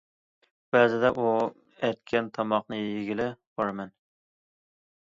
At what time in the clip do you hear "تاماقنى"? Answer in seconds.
2.39-2.81